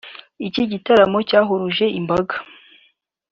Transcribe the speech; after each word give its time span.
Iki 0.47 0.63
gitaramo 0.71 1.17
cyahuruje 1.29 1.85
imbaga 1.99 2.35